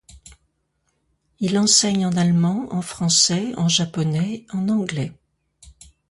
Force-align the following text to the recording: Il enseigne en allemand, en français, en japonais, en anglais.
Il 1.39 1.59
enseigne 1.59 2.07
en 2.07 2.13
allemand, 2.17 2.65
en 2.71 2.81
français, 2.81 3.53
en 3.55 3.67
japonais, 3.67 4.47
en 4.51 4.67
anglais. 4.67 5.13